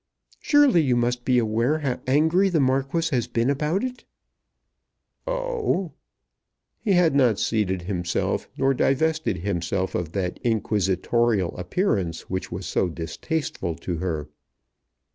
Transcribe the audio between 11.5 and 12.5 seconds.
appearance